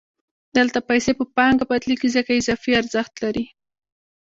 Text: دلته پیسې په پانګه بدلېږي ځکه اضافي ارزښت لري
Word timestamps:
دلته 0.57 0.79
پیسې 0.89 1.11
په 1.19 1.25
پانګه 1.35 1.65
بدلېږي 1.71 2.09
ځکه 2.15 2.31
اضافي 2.39 2.71
ارزښت 2.81 3.13
لري 3.23 3.45